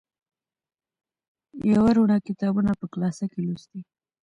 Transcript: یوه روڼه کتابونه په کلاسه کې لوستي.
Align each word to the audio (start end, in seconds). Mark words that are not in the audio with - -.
یوه 1.71 1.91
روڼه 1.97 2.17
کتابونه 2.27 2.71
په 2.79 2.85
کلاسه 2.93 3.25
کې 3.31 3.39
لوستي. 3.45 3.79